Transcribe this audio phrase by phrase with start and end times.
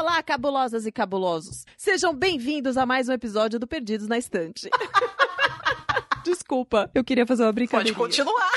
[0.00, 1.66] Olá, cabulosas e cabulosos.
[1.76, 4.70] Sejam bem-vindos a mais um episódio do Perdidos na Estante.
[6.24, 7.94] Desculpa, eu queria fazer uma brincadeira.
[7.94, 8.50] Pode continuar.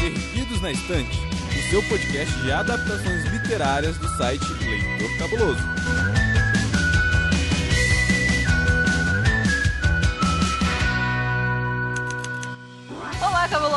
[0.00, 1.18] Perdidos na Estante,
[1.50, 6.05] o seu podcast de adaptações literárias do site Leitor Cabuloso.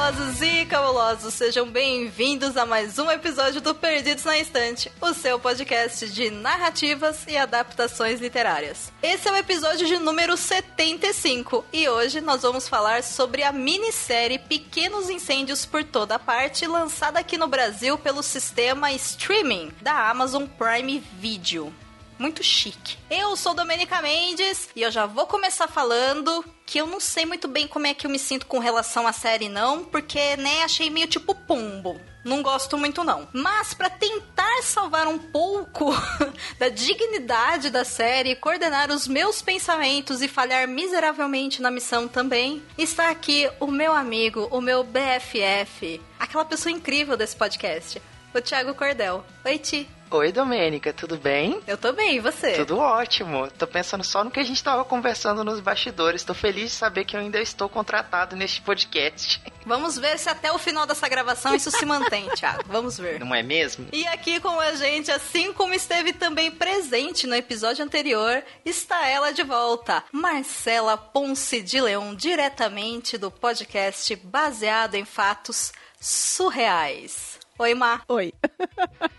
[0.09, 5.39] Cabulosos e cabulosos, sejam bem-vindos a mais um episódio do Perdidos na Estante, o seu
[5.39, 8.91] podcast de narrativas e adaptações literárias.
[9.03, 14.39] Esse é o episódio de número 75 e hoje nós vamos falar sobre a minissérie
[14.39, 21.03] Pequenos Incêndios por Toda Parte, lançada aqui no Brasil pelo sistema streaming da Amazon Prime
[21.19, 21.71] Video
[22.17, 22.97] muito chique.
[23.09, 27.47] Eu sou Domenica Mendes e eu já vou começar falando que eu não sei muito
[27.47, 30.87] bem como é que eu me sinto com relação à série não, porque né, achei
[30.91, 31.99] meio tipo pombo.
[32.23, 33.27] Não gosto muito não.
[33.33, 35.91] Mas para tentar salvar um pouco
[36.59, 43.09] da dignidade da série, coordenar os meus pensamentos e falhar miseravelmente na missão também, está
[43.09, 47.99] aqui o meu amigo, o meu BFF, aquela pessoa incrível desse podcast,
[48.31, 49.25] o Thiago Cordel.
[49.43, 49.89] Oi, Ti.
[50.11, 51.61] Oi, Domênica, tudo bem?
[51.67, 52.53] Eu tô bem, e você?
[52.53, 53.47] Tudo ótimo.
[53.51, 56.23] Tô pensando só no que a gente tava conversando nos bastidores.
[56.23, 59.39] Tô feliz de saber que eu ainda estou contratado neste podcast.
[59.67, 62.63] Vamos ver se até o final dessa gravação isso se mantém, Thiago.
[62.65, 63.19] Vamos ver.
[63.19, 63.85] Não é mesmo?
[63.93, 69.31] E aqui com a gente, assim como esteve também presente no episódio anterior, está ela
[69.31, 77.37] de volta, Marcela Ponce de Leão, diretamente do podcast baseado em fatos surreais.
[77.59, 78.03] Oi, Mar.
[78.07, 78.33] Oi.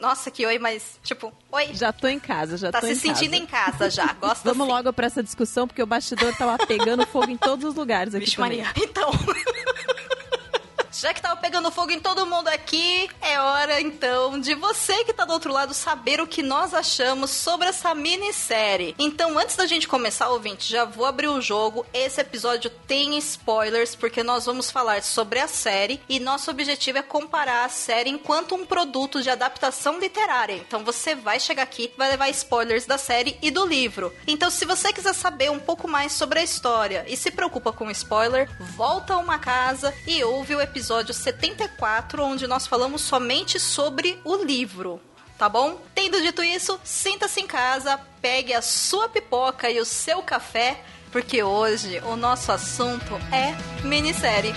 [0.00, 1.70] Nossa, que oi, mas tipo, oi.
[1.74, 3.42] Já tô em casa, já tá tô se em sentindo casa.
[3.42, 4.12] em casa já.
[4.20, 4.72] Gosto Vamos assim.
[4.72, 8.24] logo pra essa discussão, porque o bastidor tava pegando fogo em todos os lugares aqui
[8.24, 8.62] Vixe também.
[8.62, 8.72] Maria.
[8.82, 9.10] Então.
[11.00, 15.14] Já que tava pegando fogo em todo mundo aqui, é hora então de você que
[15.14, 18.94] tá do outro lado saber o que nós achamos sobre essa minissérie.
[18.98, 21.86] Então, antes da gente começar, ouvinte, já vou abrir o jogo.
[21.94, 27.02] Esse episódio tem spoilers, porque nós vamos falar sobre a série e nosso objetivo é
[27.02, 30.56] comparar a série enquanto um produto de adaptação literária.
[30.56, 34.12] Então, você vai chegar aqui, vai levar spoilers da série e do livro.
[34.26, 37.90] Então, se você quiser saber um pouco mais sobre a história e se preocupa com
[37.90, 44.18] spoiler, volta a uma casa e ouve o episódio 74, onde nós falamos somente sobre
[44.24, 45.00] o livro.
[45.38, 45.80] Tá bom?
[45.94, 51.42] Tendo dito isso, sinta-se em casa, pegue a sua pipoca e o seu café, porque
[51.42, 53.54] hoje o nosso assunto é
[53.86, 54.52] minissérie.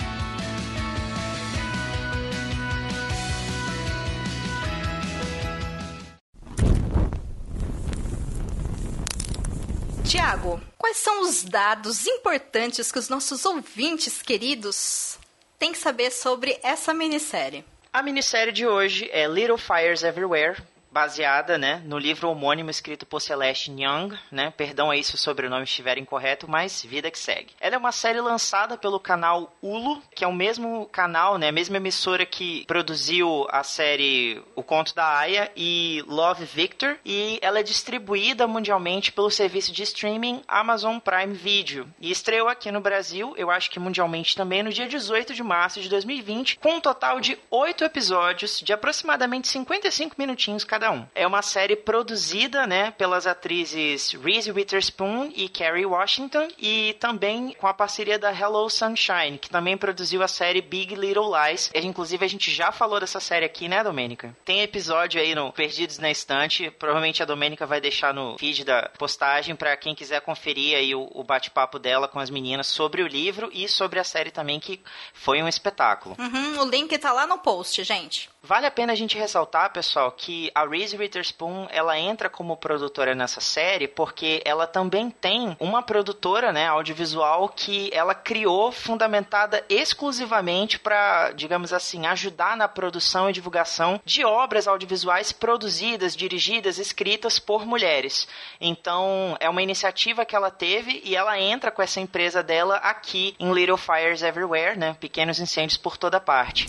[10.04, 15.18] Tiago, quais são os dados importantes que os nossos ouvintes queridos
[15.64, 17.64] têm que saber sobre essa minissérie?
[17.90, 20.60] A minissérie de hoje é Little Fires Everywhere,
[20.94, 24.52] baseada, né, no livro homônimo escrito por Celeste Young, né?
[24.56, 27.52] Perdão aí se o sobrenome estiver incorreto, mas vida que segue.
[27.60, 31.52] Ela é uma série lançada pelo canal Hulu, que é o mesmo canal, né, a
[31.52, 37.58] mesma emissora que produziu a série O Conto da Aya e Love Victor, e ela
[37.58, 41.88] é distribuída mundialmente pelo serviço de streaming Amazon Prime Video.
[42.00, 45.80] E estreou aqui no Brasil, eu acho que mundialmente também, no dia 18 de março
[45.80, 51.06] de 2020, com um total de oito episódios de aproximadamente 55 minutinhos cada um.
[51.14, 57.66] É uma série produzida, né, pelas atrizes Reese Witherspoon e Kerry Washington e também com
[57.66, 61.70] a parceria da Hello Sunshine, que também produziu a série Big Little Lies.
[61.74, 64.36] E, inclusive a gente já falou dessa série aqui, né, Domênica?
[64.44, 68.90] Tem episódio aí no Perdidos na Estante, provavelmente a Domênica vai deixar no feed da
[68.98, 73.06] postagem para quem quiser conferir aí o, o bate-papo dela com as meninas sobre o
[73.06, 74.80] livro e sobre a série também que
[75.12, 76.16] foi um espetáculo.
[76.18, 78.33] Uhum, o link tá lá no post, gente.
[78.46, 83.14] Vale a pena a gente ressaltar, pessoal, que a Reese Witherspoon, ela entra como produtora
[83.14, 90.78] nessa série porque ela também tem uma produtora, né, audiovisual que ela criou fundamentada exclusivamente
[90.78, 97.64] para, digamos assim, ajudar na produção e divulgação de obras audiovisuais produzidas, dirigidas, escritas por
[97.64, 98.28] mulheres.
[98.60, 103.34] Então, é uma iniciativa que ela teve e ela entra com essa empresa dela aqui
[103.40, 106.66] em Little Fires Everywhere, né, pequenos incêndios por toda parte.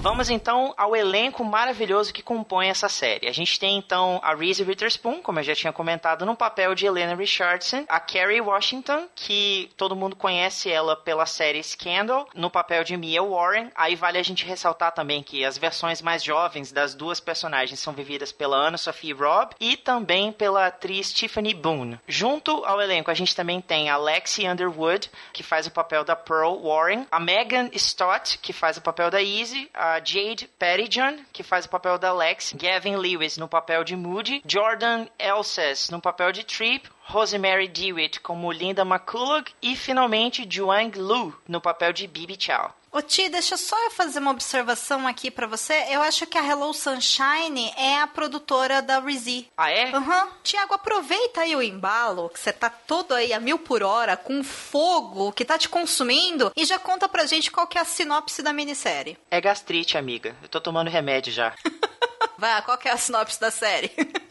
[0.00, 3.28] Vamos então ao elenco maravilhoso que compõe essa série.
[3.28, 6.86] A gente tem então a Reese Witherspoon, como eu já tinha comentado, no papel de
[6.86, 12.82] Helena Richardson, a Kerry Washington, que todo mundo conhece ela pela série Scandal, no papel
[12.82, 13.70] de Mia Warren.
[13.74, 17.92] Aí vale a gente ressaltar também que as versões mais jovens das duas personagens são
[17.92, 22.00] vividas pela Anna Sophie Robb e também pela atriz Tiffany Boone.
[22.08, 26.16] Junto ao elenco, a gente também tem a Lexi Underwood, que faz o papel da
[26.16, 31.42] Pearl Warren, a Megan Stott, que faz o papel da Easy, a Jade Pettyjohn, que
[31.42, 36.32] faz o papel da Lex, Gavin Lewis no papel de Moody, Jordan Elsass no papel
[36.32, 42.36] de Trip, Rosemary DeWitt como Linda McCullough e finalmente Juang Lu no papel de Bibi
[42.36, 42.72] Chow.
[42.92, 45.86] Ô Ti, deixa só eu fazer uma observação aqui para você.
[45.90, 49.48] Eu acho que a Hello Sunshine é a produtora da Rizzy.
[49.56, 49.94] Ah, é?
[49.94, 50.24] Aham.
[50.24, 50.30] Uhum.
[50.42, 54.42] Tiago, aproveita aí o embalo, que você tá todo aí a mil por hora, com
[54.42, 58.42] fogo que tá te consumindo, e já conta pra gente qual que é a sinopse
[58.42, 59.16] da minissérie.
[59.30, 60.34] É gastrite, amiga.
[60.42, 61.54] Eu tô tomando remédio já.
[62.36, 63.92] Vai, qual que é a sinopse da série?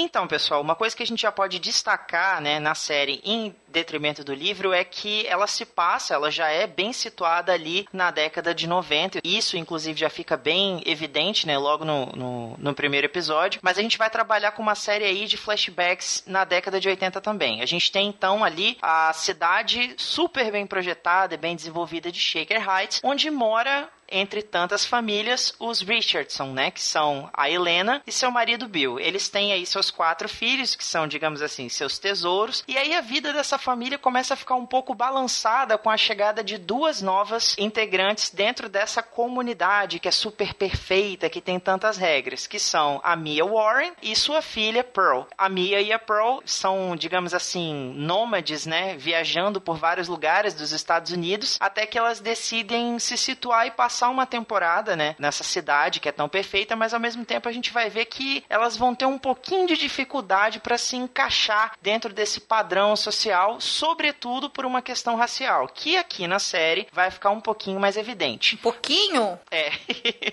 [0.00, 4.22] Então, pessoal, uma coisa que a gente já pode destacar né, na série em detrimento
[4.22, 8.54] do livro é que ela se passa, ela já é bem situada ali na década
[8.54, 9.18] de 90.
[9.24, 13.60] Isso, inclusive, já fica bem evidente, né, logo no, no, no, primeiro episódio.
[13.60, 17.20] Mas a gente vai trabalhar com uma série aí de flashbacks na década de 80
[17.20, 17.60] também.
[17.60, 22.62] A gente tem então ali a cidade super bem projetada e bem desenvolvida de Shaker
[22.70, 28.30] Heights, onde mora entre tantas famílias, os Richardson, né, que são a Helena e seu
[28.30, 28.98] marido Bill.
[28.98, 33.00] Eles têm aí seus quatro filhos, que são, digamos assim, seus tesouros, e aí a
[33.00, 37.54] vida dessa família começa a ficar um pouco balançada com a chegada de duas novas
[37.58, 43.14] integrantes dentro dessa comunidade que é super perfeita, que tem tantas regras, que são a
[43.14, 45.22] Mia Warren e sua filha Pearl.
[45.36, 50.72] A Mia e a Pearl são, digamos assim, nômades, né, viajando por vários lugares dos
[50.72, 55.42] Estados Unidos, até que elas decidem se situar e passar passar uma temporada, né, nessa
[55.42, 58.76] cidade que é tão perfeita, mas ao mesmo tempo a gente vai ver que elas
[58.76, 64.64] vão ter um pouquinho de dificuldade para se encaixar dentro desse padrão social, sobretudo por
[64.64, 68.54] uma questão racial, que aqui na série vai ficar um pouquinho mais evidente.
[68.54, 69.36] Um pouquinho?
[69.50, 69.72] É.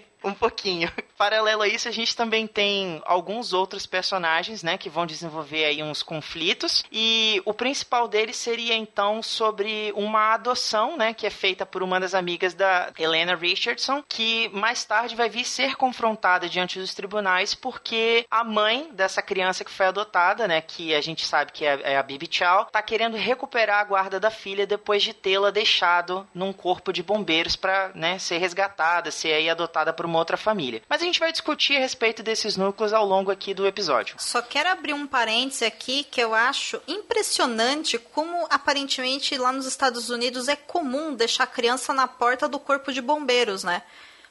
[0.26, 0.92] um pouquinho.
[1.18, 5.82] Paralelo a isso, a gente também tem alguns outros personagens, né, que vão desenvolver aí
[5.82, 11.66] uns conflitos e o principal deles seria então sobre uma adoção, né, que é feita
[11.66, 16.80] por uma das amigas da Helena Richardson, que mais tarde vai vir ser confrontada diante
[16.80, 21.52] dos tribunais porque a mãe dessa criança que foi adotada, né, que a gente sabe
[21.54, 25.14] que é, é a Bibi Chow, tá querendo recuperar a guarda da filha depois de
[25.14, 30.15] tê-la deixado num corpo de bombeiros para, né, ser resgatada, ser aí adotada por uma
[30.16, 30.82] uma outra família.
[30.90, 34.16] Mas a gente vai discutir a respeito desses núcleos ao longo aqui do episódio.
[34.18, 40.10] Só quero abrir um parêntese aqui que eu acho impressionante como aparentemente lá nos Estados
[40.10, 43.82] Unidos é comum deixar a criança na porta do corpo de bombeiros, né?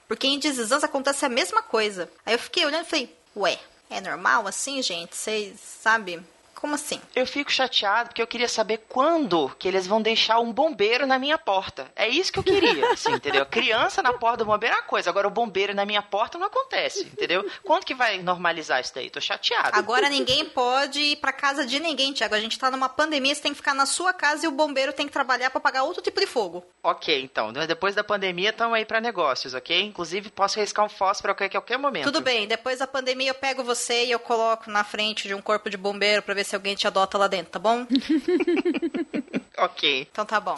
[0.09, 2.11] Porque em This acontece a mesma coisa.
[2.27, 3.59] Aí eu fiquei olhando e falei, ué,
[3.89, 5.17] é normal assim, gente?
[5.17, 6.23] Vocês, sabe?
[6.64, 6.99] Como assim?
[7.14, 11.19] Eu fico chateado porque eu queria saber quando que eles vão deixar um bombeiro na
[11.19, 11.93] minha porta.
[11.94, 13.44] É isso que eu queria, assim, entendeu?
[13.44, 16.46] Criança na porta do bombeiro é uma coisa, agora o bombeiro na minha porta não
[16.46, 17.46] acontece, entendeu?
[17.62, 19.11] Quando que vai normalizar isso daí?
[19.11, 19.76] Tô chateado.
[19.76, 22.34] Agora ninguém pode ir pra casa de ninguém, Tiago.
[22.34, 24.94] A gente tá numa pandemia, você tem que ficar na sua casa e o bombeiro
[24.94, 26.64] tem que trabalhar para pagar outro tipo de fogo.
[26.82, 27.52] Ok, então.
[27.52, 29.82] Depois da pandemia, estamos aí para negócios, ok?
[29.82, 32.05] Inclusive, posso riscar um fósforo a qualquer momento.
[32.05, 32.49] Tudo bem.
[32.49, 35.76] Depois da pandemia, eu pego você e eu coloco na frente de um corpo de
[35.76, 37.87] bombeiro para ver se alguém te adota lá dentro, tá bom?
[39.59, 40.09] ok.
[40.11, 40.56] Então tá bom.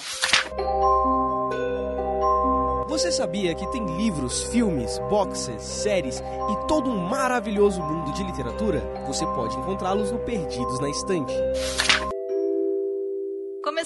[2.88, 8.80] Você sabia que tem livros, filmes, boxes, séries e todo um maravilhoso mundo de literatura?
[9.06, 11.34] Você pode encontrá-los no Perdidos na Estante.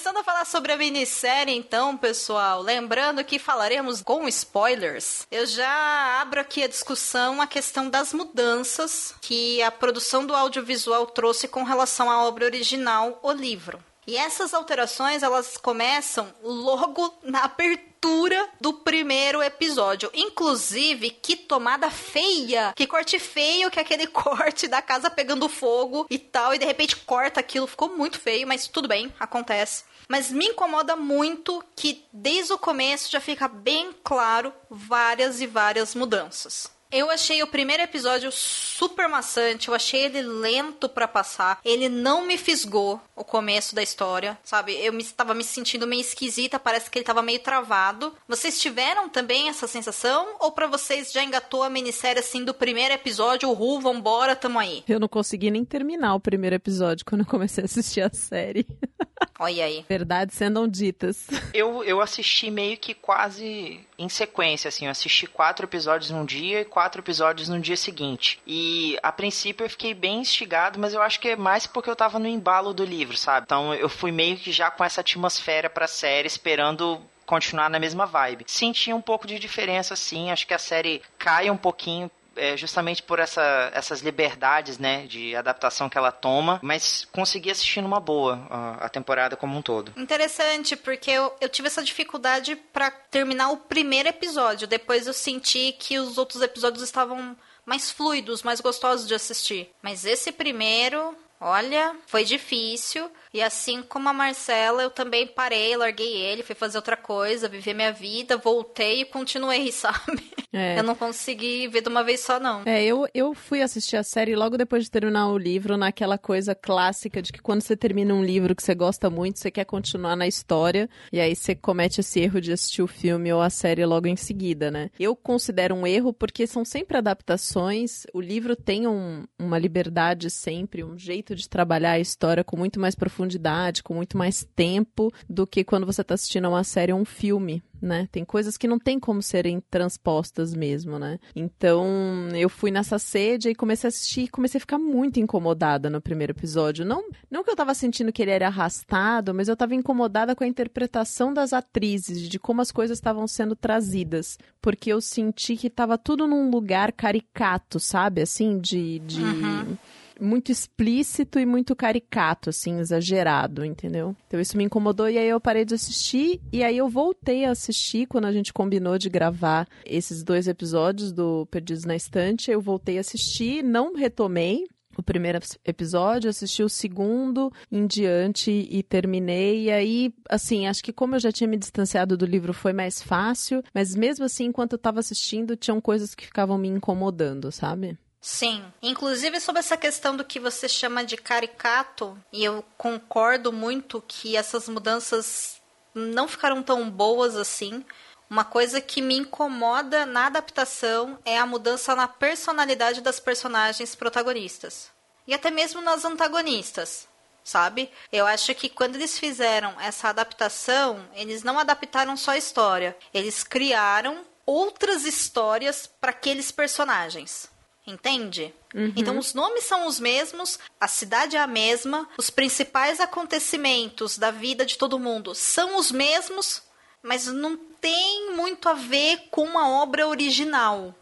[0.01, 6.19] Começando a falar sobre a minissérie, então, pessoal, lembrando que falaremos com spoilers, eu já
[6.19, 11.61] abro aqui a discussão a questão das mudanças que a produção do audiovisual trouxe com
[11.61, 13.79] relação à obra original, o livro.
[14.07, 20.09] E essas alterações, elas começam logo na abertura do primeiro episódio.
[20.15, 22.73] Inclusive, que tomada feia!
[22.75, 26.65] Que corte feio que é aquele corte da casa pegando fogo e tal, e de
[26.65, 27.67] repente corta aquilo.
[27.67, 29.83] Ficou muito feio, mas tudo bem, acontece.
[30.11, 35.95] Mas me incomoda muito que desde o começo já fica bem claro várias e várias
[35.95, 36.69] mudanças.
[36.91, 41.59] Eu achei o primeiro episódio super maçante, eu achei ele lento para passar.
[41.63, 44.73] Ele não me fisgou o começo da história, sabe?
[44.73, 48.13] Eu estava me, me sentindo meio esquisita, parece que ele estava meio travado.
[48.27, 50.35] Vocês tiveram também essa sensação?
[50.39, 54.59] Ou para vocês já engatou a minissérie assim do primeiro episódio, o Ru, vambora, tamo
[54.59, 54.83] aí?
[54.87, 58.67] Eu não consegui nem terminar o primeiro episódio quando eu comecei a assistir a série.
[59.39, 59.85] Olha aí.
[59.89, 61.25] Verdades sendo ditas.
[61.53, 64.85] Eu, eu assisti meio que quase em sequência, assim.
[64.85, 68.39] Eu assisti quatro episódios num dia e quatro episódios no dia seguinte.
[68.45, 71.95] E a princípio eu fiquei bem instigado, mas eu acho que é mais porque eu
[71.95, 73.45] tava no embalo do livro, sabe?
[73.45, 78.05] Então eu fui meio que já com essa atmosfera pra série, esperando continuar na mesma
[78.05, 78.43] vibe.
[78.47, 80.31] Senti um pouco de diferença, sim.
[80.31, 85.35] Acho que a série cai um pouquinho é, justamente por essa, essas liberdades, né, de
[85.35, 89.93] adaptação que ela toma, mas consegui assistir numa boa a, a temporada como um todo.
[89.97, 94.67] Interessante, porque eu, eu tive essa dificuldade para terminar o primeiro episódio.
[94.67, 97.35] Depois eu senti que os outros episódios estavam
[97.65, 99.69] mais fluidos, mais gostosos de assistir.
[99.81, 103.11] Mas esse primeiro, olha, foi difícil.
[103.33, 107.73] E assim como a Marcela, eu também parei, larguei ele, fui fazer outra coisa, viver
[107.73, 110.31] minha vida, voltei e continuei, sabe?
[110.51, 110.77] É.
[110.77, 112.63] Eu não consegui ver de uma vez só, não.
[112.65, 116.53] É, eu, eu fui assistir a série logo depois de terminar o livro, naquela coisa
[116.53, 120.17] clássica de que quando você termina um livro que você gosta muito, você quer continuar
[120.17, 123.85] na história, e aí você comete esse erro de assistir o filme ou a série
[123.85, 124.89] logo em seguida, né?
[124.99, 130.83] Eu considero um erro porque são sempre adaptações, o livro tem um, uma liberdade sempre,
[130.83, 135.11] um jeito de trabalhar a história com muito mais profundidade profundidade, com muito mais tempo
[135.29, 137.63] do que quando você está assistindo a uma série ou um filme.
[137.81, 138.07] Né?
[138.11, 141.17] Tem coisas que não tem como serem transpostas mesmo, né?
[141.35, 145.99] Então, eu fui nessa sede e comecei a assistir, comecei a ficar muito incomodada no
[145.99, 146.85] primeiro episódio.
[146.85, 150.43] Não, não que eu tava sentindo que ele era arrastado, mas eu tava incomodada com
[150.43, 155.67] a interpretação das atrizes, de como as coisas estavam sendo trazidas, porque eu senti que
[155.67, 158.21] tava tudo num lugar caricato, sabe?
[158.21, 159.23] Assim, de, de...
[159.23, 159.77] Uhum
[160.21, 164.15] muito explícito e muito caricato, assim, exagerado, entendeu?
[164.27, 167.51] Então isso me incomodou e aí eu parei de assistir e aí eu voltei a
[167.51, 172.51] assistir quando a gente combinou de gravar esses dois episódios do Perdidos na Estante.
[172.51, 174.65] Eu voltei a assistir, não retomei,
[174.97, 179.65] o primeiro episódio, assisti o segundo em diante e terminei.
[179.65, 183.01] E aí, assim, acho que como eu já tinha me distanciado do livro, foi mais
[183.01, 183.63] fácil.
[183.73, 187.97] Mas mesmo assim, enquanto eu tava assistindo, tinham coisas que ficavam me incomodando, sabe?
[188.21, 188.63] Sim.
[188.83, 194.37] Inclusive sobre essa questão do que você chama de caricato, e eu concordo muito que
[194.37, 195.59] essas mudanças
[195.93, 197.83] não ficaram tão boas assim.
[198.29, 204.89] Uma coisa que me incomoda na adaptação é a mudança na personalidade das personagens protagonistas.
[205.27, 207.07] E até mesmo nas antagonistas,
[207.43, 207.91] sabe?
[208.11, 213.43] Eu acho que quando eles fizeram essa adaptação, eles não adaptaram só a história, eles
[213.43, 217.50] criaram outras histórias para aqueles personagens.
[217.85, 218.53] Entende?
[218.75, 218.93] Uhum.
[218.95, 224.29] Então os nomes são os mesmos, a cidade é a mesma, os principais acontecimentos da
[224.29, 226.61] vida de todo mundo são os mesmos,
[227.01, 230.95] mas não tem muito a ver com a obra original.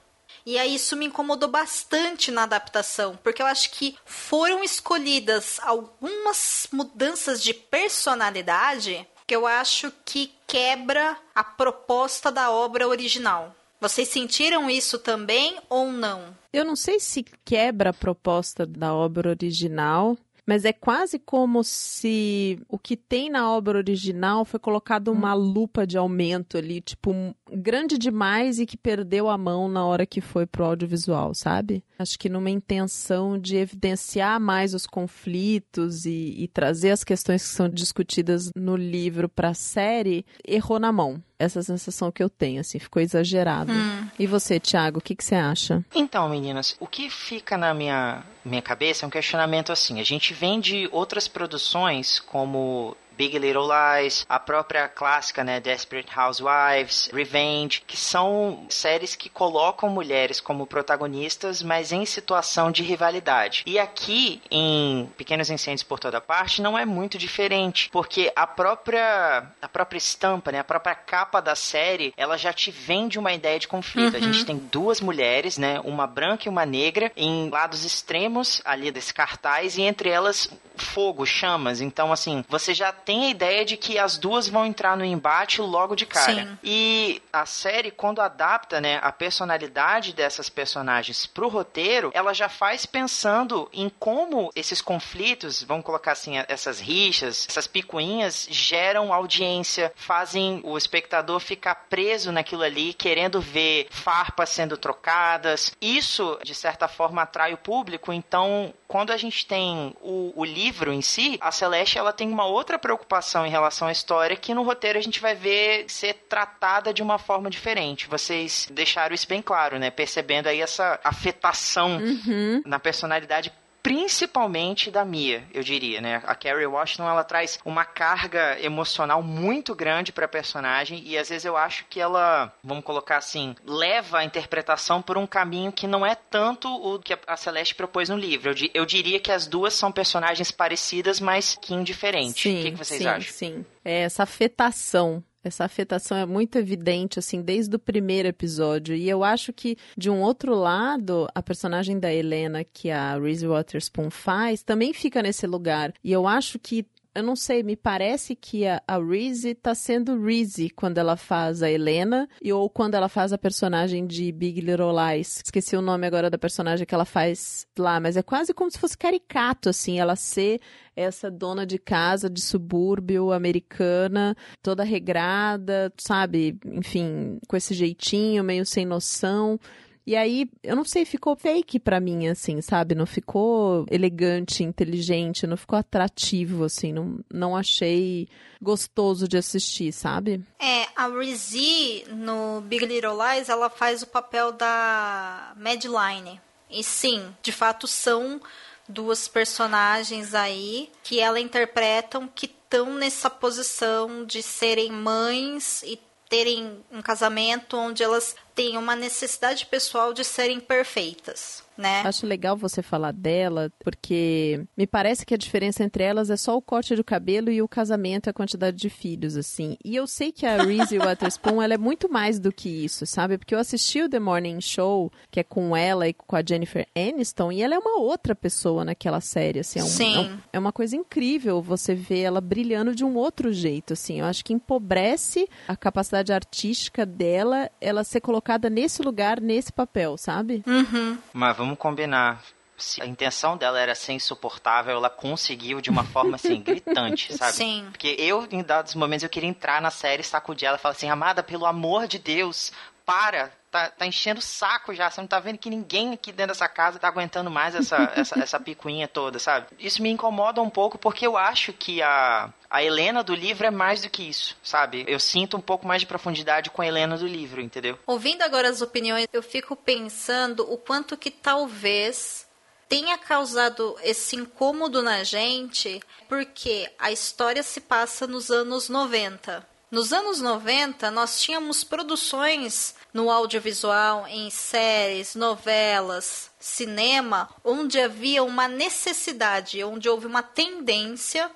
[0.46, 6.68] E aí isso me incomodou bastante na adaptação, porque eu acho que foram escolhidas algumas
[6.72, 13.56] mudanças de personalidade que eu acho que quebra a proposta da obra original.
[13.80, 16.36] Vocês sentiram isso também ou não?
[16.52, 20.18] Eu não sei se quebra a proposta da obra original,
[20.50, 25.38] mas é quase como se o que tem na obra original foi colocado uma hum.
[25.38, 27.14] lupa de aumento ali, tipo,
[27.50, 31.84] grande demais e que perdeu a mão na hora que foi pro audiovisual, sabe?
[32.00, 37.56] Acho que numa intenção de evidenciar mais os conflitos e, e trazer as questões que
[37.56, 42.60] são discutidas no livro para a série, errou na mão essa sensação que eu tenho,
[42.60, 43.72] assim, ficou exagerado.
[43.72, 44.08] Hum.
[44.20, 45.84] E você, Thiago, o que, que você acha?
[45.96, 50.02] Então, meninas, o que fica na minha, minha cabeça é um questionamento assim.
[50.02, 56.10] A gente vem de outras produções como Big Little Lies, a própria clássica, né, Desperate
[56.18, 63.62] Housewives, Revenge, que são séries que colocam mulheres como protagonistas, mas em situação de rivalidade.
[63.66, 69.52] E aqui, em Pequenos Incêndios por Toda Parte, não é muito diferente, porque a própria
[69.62, 73.60] a própria estampa, né, a própria capa da série, ela já te vende uma ideia
[73.60, 74.14] de conflito.
[74.14, 74.18] Uhum.
[74.18, 78.92] A gente tem duas mulheres, né, uma branca e uma negra, em lados extremos ali
[78.92, 80.50] desse cartaz, e entre elas
[80.80, 81.82] fogo, chamas.
[81.82, 85.62] Então, assim, você já tem a ideia de que as duas vão entrar no embate
[85.62, 86.34] logo de cara.
[86.34, 86.58] Sim.
[86.64, 92.86] E a série, quando adapta, né, a personalidade dessas personagens pro roteiro, ela já faz
[92.86, 100.62] pensando em como esses conflitos, vamos colocar assim, essas rixas, essas picuinhas geram audiência, fazem
[100.64, 105.72] o espectador ficar preso naquilo ali, querendo ver farpas sendo trocadas.
[105.82, 108.12] Isso, de certa forma, atrai o público.
[108.12, 112.46] Então, quando a gente tem o, o livro em si, a Celeste ela tem uma
[112.46, 116.92] outra preocupação em relação à história que no roteiro a gente vai ver ser tratada
[116.92, 118.08] de uma forma diferente.
[118.08, 119.92] Vocês deixaram isso bem claro, né?
[119.92, 122.64] Percebendo aí essa afetação uhum.
[122.66, 123.54] na personalidade
[123.90, 126.22] principalmente da Mia, eu diria, né?
[126.28, 131.44] A Carrie Washington, ela traz uma carga emocional muito grande pra personagem e às vezes
[131.44, 136.06] eu acho que ela, vamos colocar assim, leva a interpretação por um caminho que não
[136.06, 138.52] é tanto o que a Celeste propôs no livro.
[138.52, 142.44] Eu, eu diria que as duas são personagens parecidas, mas que indiferentes.
[142.44, 143.34] Sim, o que, que vocês sim, acham?
[143.34, 148.96] Sim, é essa afetação essa afetação é muito evidente, assim, desde o primeiro episódio.
[148.96, 153.48] E eu acho que, de um outro lado, a personagem da Helena, que a Reese
[153.48, 155.94] Witherspoon faz, também fica nesse lugar.
[156.04, 160.22] E eu acho que eu não sei, me parece que a, a Reese tá sendo
[160.22, 164.62] Reese quando ela faz a Helena e ou quando ela faz a personagem de Big
[164.62, 165.42] Little Lies.
[165.44, 168.78] Esqueci o nome agora da personagem que ela faz lá, mas é quase como se
[168.78, 170.62] fosse caricato, assim, ela ser
[170.96, 176.60] essa dona de casa de subúrbio americana, toda regrada, sabe?
[176.66, 179.60] Enfim, com esse jeitinho, meio sem noção.
[180.06, 182.96] E aí, eu não sei, ficou fake pra mim, assim, sabe?
[182.96, 186.92] Não ficou elegante, inteligente, não ficou atrativo, assim.
[186.92, 188.28] Não, não achei
[188.62, 190.44] gostoso de assistir, sabe?
[190.60, 196.42] É, a Rizzy no Big Little Lies, ela faz o papel da Madeline.
[196.70, 198.42] E sim, de fato são
[198.88, 206.84] duas personagens aí que ela interpretam que estão nessa posição de serem mães e terem
[206.92, 212.02] um casamento onde elas têm uma necessidade pessoal de serem perfeitas né?
[212.04, 216.56] Acho legal você falar dela, porque me parece que a diferença entre elas é só
[216.58, 219.78] o corte do cabelo e o casamento e a quantidade de filhos, assim.
[219.84, 223.38] E eu sei que a Reese Witherspoon, ela é muito mais do que isso, sabe?
[223.38, 226.86] Porque eu assisti o The Morning Show, que é com ela e com a Jennifer
[226.94, 229.80] Aniston, e ela é uma outra pessoa naquela série, assim.
[229.80, 230.40] É, um, Sim.
[230.52, 234.20] É, é uma coisa incrível você ver ela brilhando de um outro jeito, assim.
[234.20, 240.18] Eu acho que empobrece a capacidade artística dela, ela ser colocada nesse lugar, nesse papel,
[240.18, 240.64] sabe?
[240.66, 241.18] Uhum.
[241.34, 242.42] Mas vamos combinar.
[242.78, 247.52] Se a intenção dela era ser insuportável, ela conseguiu de uma forma assim, gritante, sabe?
[247.52, 247.88] Sim.
[247.92, 251.10] Porque eu, em dados momentos, eu queria entrar na série, sacudir ela e falar assim,
[251.10, 252.72] amada, pelo amor de Deus,
[253.10, 255.10] para, tá, tá enchendo o saco já.
[255.10, 258.40] Você não tá vendo que ninguém aqui dentro dessa casa tá aguentando mais essa, essa,
[258.40, 259.66] essa picuinha toda, sabe?
[259.80, 263.72] Isso me incomoda um pouco porque eu acho que a, a Helena do livro é
[263.72, 265.06] mais do que isso, sabe?
[265.08, 267.98] Eu sinto um pouco mais de profundidade com a Helena do livro, entendeu?
[268.06, 272.48] Ouvindo agora as opiniões, eu fico pensando o quanto que talvez
[272.88, 279.68] tenha causado esse incômodo na gente, porque a história se passa nos anos 90.
[279.92, 288.68] Nos anos 90, nós tínhamos produções no audiovisual, em séries, novelas, cinema, onde havia uma
[288.68, 291.50] necessidade, onde houve uma tendência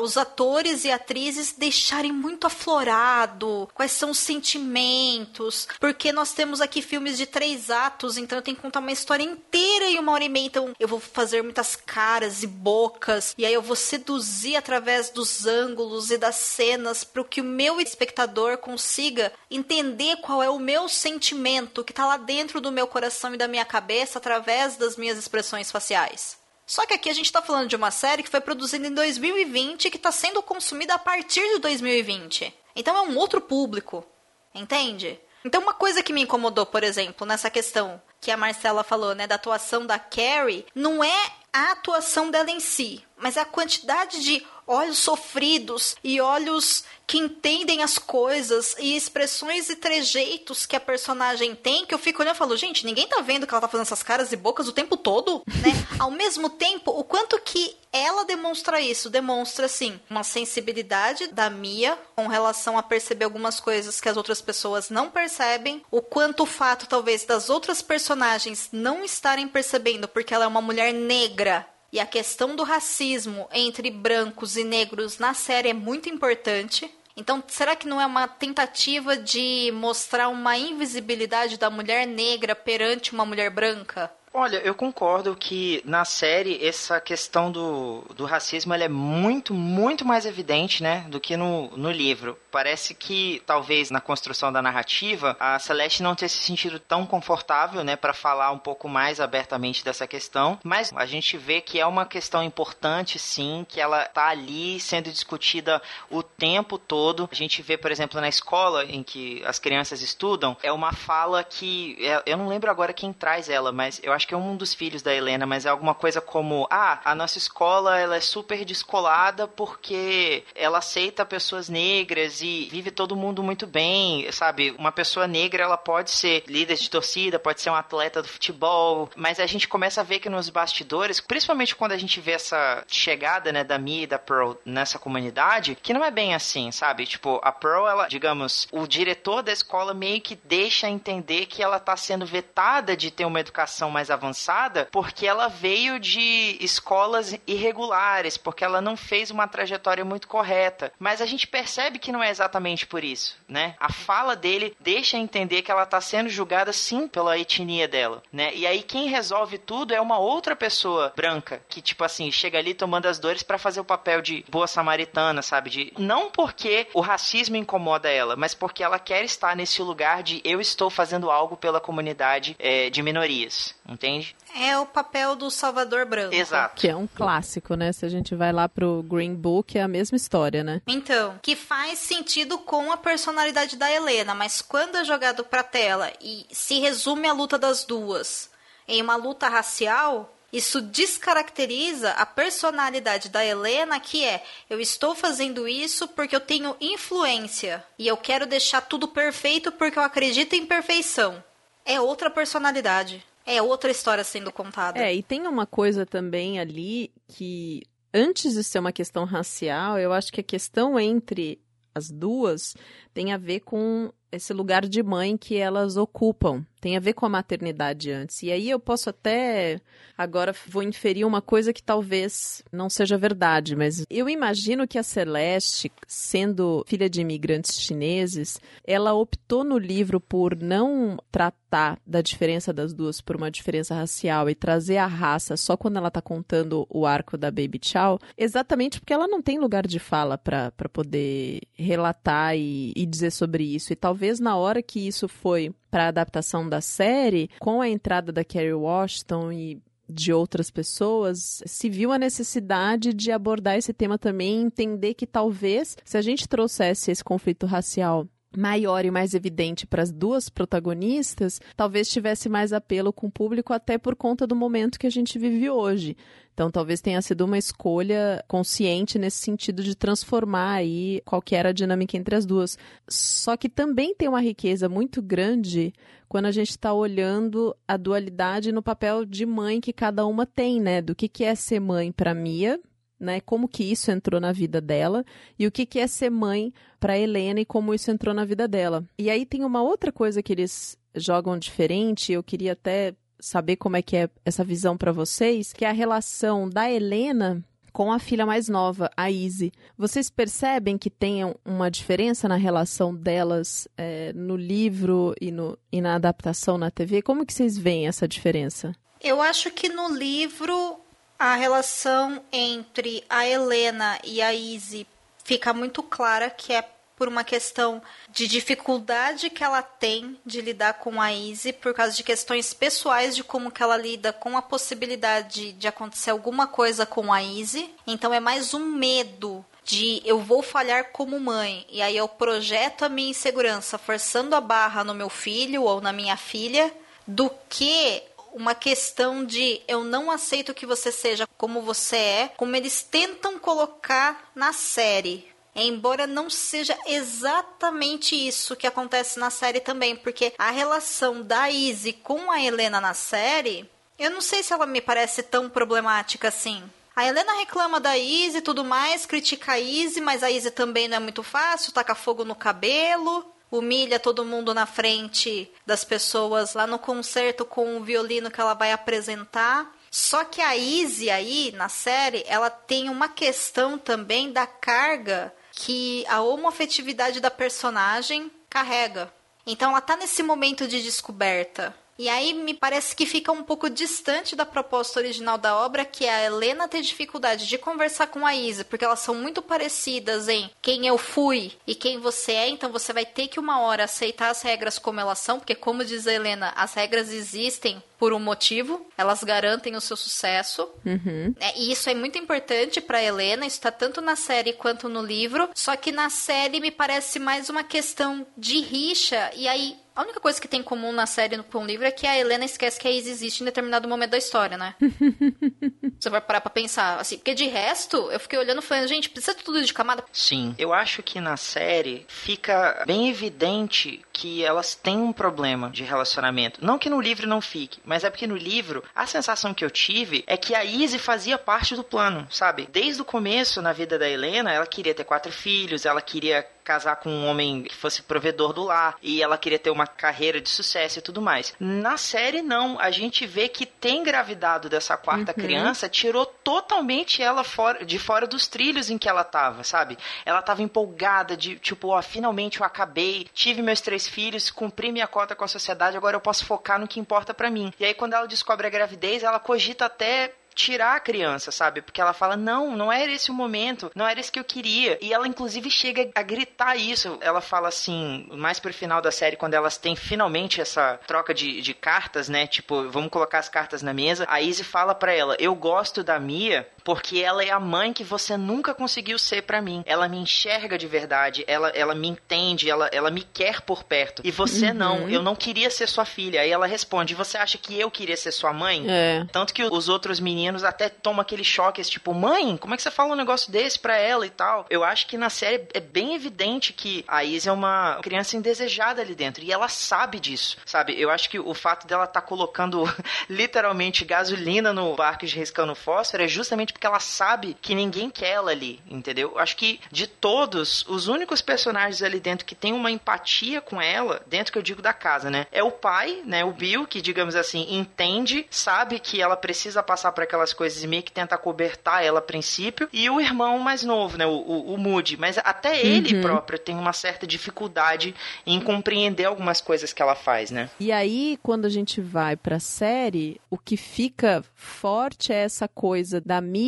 [0.00, 6.82] os atores e atrizes deixarem muito aflorado quais são os sentimentos, porque nós temos aqui
[6.82, 10.24] filmes de três atos, então eu tenho que contar uma história inteira em uma hora
[10.24, 14.56] e meia, então eu vou fazer muitas caras e bocas, e aí eu vou seduzir
[14.56, 20.50] através dos ângulos e das cenas para que o meu espectador consiga entender qual é
[20.50, 24.76] o meu sentimento que está lá dentro do meu coração e da minha cabeça através
[24.76, 26.39] das minhas expressões faciais.
[26.70, 29.86] Só que aqui a gente está falando de uma série que foi produzida em 2020
[29.86, 32.54] e que está sendo consumida a partir de 2020.
[32.76, 34.06] Então é um outro público,
[34.54, 35.18] entende?
[35.44, 39.26] Então uma coisa que me incomodou, por exemplo, nessa questão que a Marcela falou, né,
[39.26, 44.44] da atuação da Carrie, não é a atuação dela em si, mas a quantidade de
[44.66, 51.56] olhos sofridos e olhos que entendem as coisas e expressões e trejeitos que a personagem
[51.56, 53.86] tem, que eu fico olhando e falo, gente, ninguém tá vendo que ela tá fazendo
[53.86, 55.72] essas caras e bocas o tempo todo, né?
[55.98, 61.98] Ao mesmo tempo, o quanto que ela demonstra isso, demonstra assim, uma sensibilidade da Mia
[62.14, 66.46] com relação a perceber algumas coisas que as outras pessoas não percebem, o quanto o
[66.46, 71.98] fato talvez das outras personagens não estarem percebendo porque ela é uma mulher negra e
[71.98, 76.90] a questão do racismo entre brancos e negros na série é muito importante.
[77.16, 83.12] Então, será que não é uma tentativa de mostrar uma invisibilidade da mulher negra perante
[83.12, 84.10] uma mulher branca?
[84.32, 90.24] Olha, eu concordo que na série essa questão do, do racismo é muito, muito mais
[90.24, 92.38] evidente, né, do que no, no livro.
[92.50, 97.84] Parece que talvez na construção da narrativa a Celeste não tenha se sentido tão confortável,
[97.84, 101.86] né, para falar um pouco mais abertamente dessa questão, mas a gente vê que é
[101.86, 107.28] uma questão importante, sim, que ela tá ali sendo discutida o tempo todo.
[107.30, 111.44] A gente vê, por exemplo, na escola em que as crianças estudam, é uma fala
[111.44, 114.56] que é, eu não lembro agora quem traz ela, mas eu acho que é um
[114.56, 118.20] dos filhos da Helena, mas é alguma coisa como: ah, a nossa escola ela é
[118.20, 124.74] super descolada porque ela aceita pessoas negras e vive todo mundo muito bem, sabe?
[124.78, 129.08] Uma pessoa negra, ela pode ser líder de torcida, pode ser um atleta do futebol,
[129.16, 132.84] mas a gente começa a ver que nos bastidores, principalmente quando a gente vê essa
[132.88, 137.06] chegada, né, da Mia e da Pearl nessa comunidade, que não é bem assim, sabe?
[137.06, 141.78] Tipo, a Pearl, ela, digamos, o diretor da escola meio que deixa entender que ela
[141.78, 148.36] tá sendo vetada de ter uma educação mais avançada porque ela veio de escolas irregulares,
[148.36, 150.92] porque ela não fez uma trajetória muito correta.
[150.98, 153.74] Mas a gente percebe que não exatamente por isso, né?
[153.78, 158.54] A fala dele deixa entender que ela tá sendo julgada sim pela etnia dela, né?
[158.54, 162.74] E aí quem resolve tudo é uma outra pessoa branca que tipo assim, chega ali
[162.74, 165.70] tomando as dores para fazer o papel de boa samaritana, sabe?
[165.70, 170.40] De não porque o racismo incomoda ela, mas porque ela quer estar nesse lugar de
[170.44, 174.36] eu estou fazendo algo pela comunidade é, de minorias, entende?
[174.56, 176.34] É o papel do Salvador Branco.
[176.34, 176.76] Exato.
[176.76, 177.92] Que é um clássico, né?
[177.92, 180.80] Se a gente vai lá pro Green Book, é a mesma história, né?
[180.86, 186.12] Então, que faz sentido com a personalidade da Helena, mas quando é jogado pra tela
[186.20, 188.48] e se resume a luta das duas
[188.86, 195.68] em uma luta racial, isso descaracteriza a personalidade da Helena, que é: eu estou fazendo
[195.68, 200.66] isso porque eu tenho influência e eu quero deixar tudo perfeito porque eu acredito em
[200.66, 201.42] perfeição.
[201.84, 203.24] É outra personalidade.
[203.46, 204.98] É outra história sendo contada.
[204.98, 210.12] É, e tem uma coisa também ali que, antes de ser uma questão racial, eu
[210.12, 211.60] acho que a questão entre
[211.94, 212.74] as duas
[213.12, 216.64] tem a ver com esse lugar de mãe que elas ocupam.
[216.80, 218.42] Tem a ver com a maternidade antes.
[218.42, 219.80] E aí eu posso até.
[220.16, 225.02] Agora vou inferir uma coisa que talvez não seja verdade, mas eu imagino que a
[225.02, 232.72] Celeste, sendo filha de imigrantes chineses, ela optou no livro por não tratar da diferença
[232.72, 236.86] das duas por uma diferença racial e trazer a raça só quando ela está contando
[236.88, 241.60] o arco da Baby Chow, exatamente porque ela não tem lugar de fala para poder
[241.74, 243.92] relatar e, e dizer sobre isso.
[243.92, 248.32] E talvez na hora que isso foi para a adaptação da série, com a entrada
[248.32, 254.18] da Kerry Washington e de outras pessoas, se viu a necessidade de abordar esse tema
[254.18, 258.26] também, entender que talvez se a gente trouxesse esse conflito racial
[258.56, 263.72] maior e mais evidente para as duas protagonistas, talvez tivesse mais apelo com o público
[263.72, 266.16] até por conta do momento que a gente vive hoje.
[266.52, 271.70] Então, talvez tenha sido uma escolha consciente nesse sentido de transformar aí qual que era
[271.70, 272.76] a dinâmica entre as duas.
[273.08, 275.92] Só que também tem uma riqueza muito grande
[276.28, 280.80] quando a gente está olhando a dualidade no papel de mãe que cada uma tem,
[280.80, 281.00] né?
[281.00, 282.78] Do que, que é ser mãe para Mia,
[283.20, 283.40] né?
[283.40, 285.24] Como que isso entrou na vida dela
[285.58, 288.66] e o que, que é ser mãe para Helena e como isso entrou na vida
[288.66, 289.04] dela.
[289.18, 293.96] E aí tem uma outra coisa que eles jogam diferente, eu queria até saber como
[293.96, 298.18] é que é essa visão para vocês, que é a relação da Helena com a
[298.18, 299.72] filha mais nova, a Izzy.
[299.96, 306.00] Vocês percebem que tem uma diferença na relação delas é, no livro e, no, e
[306.00, 307.20] na adaptação na TV?
[307.22, 308.94] Como que vocês veem essa diferença?
[309.20, 310.99] Eu acho que no livro
[311.40, 315.06] a relação entre a Helena e a Izzy
[315.42, 320.94] fica muito clara que é por uma questão de dificuldade que ela tem de lidar
[320.94, 324.60] com a Izzy, por causa de questões pessoais de como que ela lida com a
[324.60, 327.90] possibilidade de acontecer alguma coisa com a Izzy.
[328.06, 333.02] Então é mais um medo de eu vou falhar como mãe e aí eu projeto
[333.02, 336.92] a minha insegurança forçando a barra no meu filho ou na minha filha
[337.26, 338.22] do que
[338.52, 343.58] uma questão de eu não aceito que você seja como você é, como eles tentam
[343.58, 345.50] colocar na série.
[345.74, 352.12] Embora não seja exatamente isso que acontece na série também, porque a relação da Izzy
[352.12, 356.82] com a Helena na série, eu não sei se ela me parece tão problemática assim.
[357.14, 361.06] A Helena reclama da Izzy e tudo mais, critica a Izzy, mas a Izzy também
[361.06, 366.74] não é muito fácil, taca fogo no cabelo, humilha todo mundo na frente das pessoas
[366.74, 369.94] lá no concerto com o violino que ela vai apresentar.
[370.10, 376.24] Só que a Izzy aí, na série, ela tem uma questão também da carga que
[376.28, 379.32] a homofetividade da personagem carrega.
[379.64, 381.94] Então ela tá nesse momento de descoberta.
[382.20, 386.26] E aí me parece que fica um pouco distante da proposta original da obra, que
[386.26, 390.46] é a Helena ter dificuldade de conversar com a Isa, porque elas são muito parecidas
[390.46, 394.04] em quem eu fui e quem você é, então você vai ter que uma hora
[394.04, 398.34] aceitar as regras como elas são, porque como diz a Helena, as regras existem por
[398.34, 400.86] um motivo, elas garantem o seu sucesso.
[401.06, 401.54] Uhum.
[401.58, 405.22] É, e isso é muito importante para Helena, isso está tanto na série quanto no
[405.22, 405.70] livro.
[405.74, 410.38] Só que na série me parece mais uma questão de rixa, e aí A única
[410.38, 413.00] coisa que tem em comum na série com o livro é que a Helena esquece
[413.00, 414.94] que a Izzy existe em determinado momento da história, né?
[416.20, 419.30] Você vai parar pra pensar, assim, porque de resto, eu fiquei olhando e falando, gente,
[419.30, 420.22] precisa de tudo de camada?
[420.30, 420.74] Sim.
[420.78, 426.82] Eu acho que na série fica bem evidente que elas têm um problema de relacionamento.
[426.82, 429.90] Não que no livro não fique, mas é porque no livro a sensação que eu
[429.90, 432.88] tive é que a Izzy fazia parte do plano, sabe?
[432.90, 437.16] Desde o começo na vida da Helena, ela queria ter quatro filhos, ela queria casar
[437.16, 440.68] com um homem que fosse provedor do lar e ela queria ter uma carreira de
[440.68, 441.72] sucesso e tudo mais.
[441.78, 445.64] Na série não, a gente vê que tem engravidado dessa quarta uhum.
[445.64, 450.18] criança tirou totalmente ela fora, de fora dos trilhos em que ela tava, sabe?
[450.44, 455.26] Ela tava empolgada de tipo, ó, finalmente eu acabei, tive meus três filhos, cumpri minha
[455.26, 457.92] cota com a sociedade, agora eu posso focar no que importa para mim.
[457.98, 462.00] E aí quando ela descobre a gravidez, ela cogita até tirar a criança, sabe?
[462.00, 465.18] Porque ela fala: não, não era esse o momento, não era isso que eu queria.
[465.20, 467.38] E ela, inclusive, chega a gritar isso.
[467.40, 471.80] Ela fala assim, mais pro final da série, quando elas têm finalmente essa troca de,
[471.80, 472.66] de cartas, né?
[472.66, 474.46] Tipo, vamos colocar as cartas na mesa.
[474.48, 478.24] A Izzy fala pra ela: eu gosto da Mia porque ela é a mãe que
[478.24, 480.02] você nunca conseguiu ser para mim.
[480.06, 484.42] Ela me enxerga de verdade, ela, ela me entende, ela, ela me quer por perto.
[484.44, 484.94] E você uhum.
[484.94, 486.60] não, eu não queria ser sua filha.
[486.60, 489.04] Aí ela responde: Você acha que eu queria ser sua mãe?
[489.08, 489.46] É.
[489.52, 493.10] Tanto que os outros meninos até tomam aquele choque, tipo, mãe, como é que você
[493.10, 494.86] fala um negócio desse pra ela e tal?
[494.90, 499.22] Eu acho que na série é bem evidente que a Isa é uma criança indesejada
[499.22, 499.62] ali dentro.
[499.62, 501.20] E ela sabe disso, sabe?
[501.20, 503.04] Eu acho que o fato dela estar tá colocando
[503.48, 508.50] literalmente gasolina no barco de riscando fósforo é justamente porque ela sabe que ninguém quer
[508.50, 509.58] ela ali, entendeu?
[509.58, 514.42] Acho que de todos, os únicos personagens ali dentro que tem uma empatia com ela,
[514.46, 515.66] dentro que eu digo da casa, né?
[515.70, 516.64] É o pai, né?
[516.64, 521.06] O Bill, que digamos assim, entende, sabe que ela precisa passar por aquelas coisas e
[521.06, 524.46] meio que tenta cobertar ela a princípio, e o irmão mais novo, né?
[524.46, 525.36] O, o, o Moody.
[525.36, 526.42] Mas até ele uhum.
[526.42, 528.34] próprio tem uma certa dificuldade
[528.66, 530.90] em compreender algumas coisas que ela faz, né?
[530.98, 536.40] E aí, quando a gente vai pra série, o que fica forte é essa coisa
[536.40, 536.79] da Mia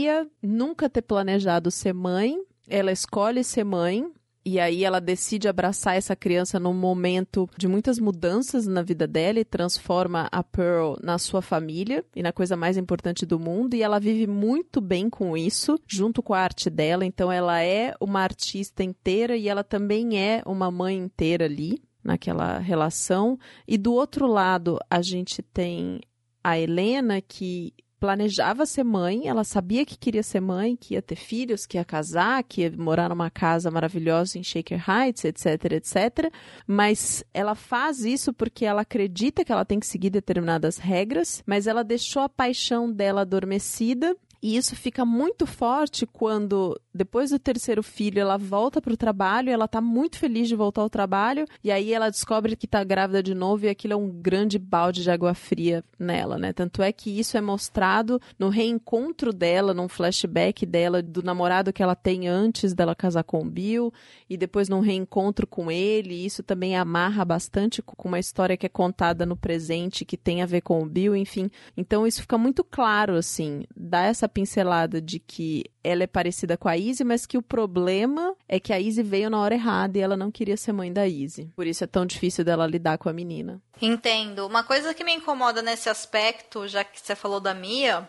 [0.42, 2.37] Nunca ter planejado ser mãe,
[2.68, 4.11] ela escolhe ser mãe,
[4.44, 9.38] e aí ela decide abraçar essa criança num momento de muitas mudanças na vida dela
[9.38, 13.74] e transforma a Pearl na sua família e na coisa mais importante do mundo.
[13.74, 17.07] E ela vive muito bem com isso, junto com a arte dela.
[17.07, 22.59] Então ela é uma artista inteira e ela também é uma mãe inteira ali naquela
[22.59, 23.38] relação.
[23.66, 26.00] E do outro lado, a gente tem
[26.42, 31.14] a Helena que planejava ser mãe, ela sabia que queria ser mãe, que ia ter
[31.14, 36.34] filhos, que ia casar, que ia morar numa casa maravilhosa em Shaker Heights, etc, etc.
[36.66, 41.68] Mas ela faz isso porque ela acredita que ela tem que seguir determinadas regras, mas
[41.68, 47.83] ela deixou a paixão dela adormecida e isso fica muito forte quando, depois do terceiro
[47.83, 51.70] filho, ela volta para o trabalho, ela está muito feliz de voltar ao trabalho, e
[51.70, 55.11] aí ela descobre que está grávida de novo e aquilo é um grande balde de
[55.11, 56.52] água fria nela, né?
[56.52, 61.83] Tanto é que isso é mostrado no reencontro dela, num flashback dela, do namorado que
[61.83, 63.92] ela tem antes dela casar com o Bill,
[64.28, 66.14] e depois num reencontro com ele.
[66.14, 70.42] E isso também amarra bastante com uma história que é contada no presente, que tem
[70.42, 71.50] a ver com o Bill, enfim.
[71.76, 76.68] Então isso fica muito claro, assim, dá essa pincelada de que ela é parecida com
[76.68, 80.01] a Izzy, mas que o problema é que a Izzy veio na hora errada e
[80.01, 81.51] ela não queria ser mãe da Izzy.
[81.57, 83.61] Por isso é tão difícil dela lidar com a menina.
[83.81, 84.47] Entendo.
[84.47, 88.09] Uma coisa que me incomoda nesse aspecto, já que você falou da Mia,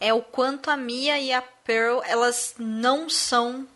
[0.00, 3.66] é o quanto a Mia e a Pearl, elas não são